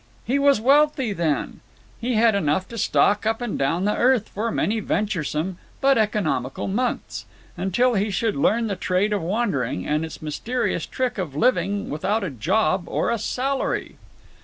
[0.25, 1.59] He was wealthy, then.
[1.99, 6.67] He had enough to stalk up and down the earth for many venturesome (but economical)
[6.67, 7.27] months,
[7.71, 12.23] till he should learn the trade of wandering, and its mysterious trick of living without
[12.23, 13.97] a job or a salary.